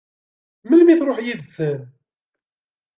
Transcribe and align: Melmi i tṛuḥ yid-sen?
Melmi 0.67 0.91
i 0.93 0.99
tṛuḥ 0.99 1.17
yid-sen? 1.21 1.79